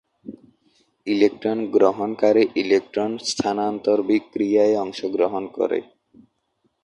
[1.07, 5.79] Electron গ্রহণকারী ইলেকট্রন-স্থানান্তর বিক্রিয়ায় অংশগ্রহণ করে।